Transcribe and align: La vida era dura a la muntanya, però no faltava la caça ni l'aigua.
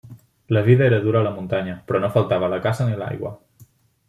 La 0.47 0.63
vida 0.63 0.87
era 0.87 0.99
dura 0.99 1.19
a 1.19 1.23
la 1.27 1.33
muntanya, 1.35 1.77
però 1.91 2.03
no 2.07 2.11
faltava 2.19 2.51
la 2.55 2.63
caça 2.65 2.89
ni 2.89 2.97
l'aigua. 3.03 3.37